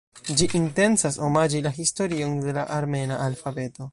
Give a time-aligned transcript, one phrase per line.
[0.37, 3.89] Ĝi intencas omaĝi la historion de la armena alfabeto.